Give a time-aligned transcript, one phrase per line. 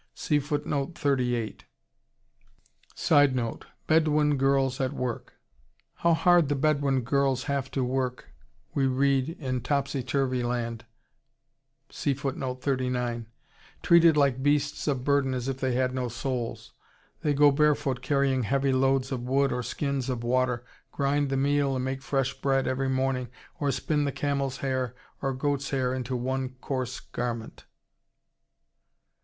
[0.15, 0.99] [Sidenote:
[3.87, 5.33] Bedouin girls at work.]
[5.97, 8.33] "How hard the Bedouin girls have to work,"
[8.73, 10.85] we read in "Topsy Turvey Land,"
[11.93, 12.41] "treated
[14.17, 16.73] like beasts of burden as if they had no souls!
[17.21, 21.75] They go barefoot carrying heavy loads of wood or skins of water, grind the meal
[21.75, 23.29] and make fresh bread every morning,
[23.59, 27.65] or spin the camel's hair or goat's hair into one coarse garment."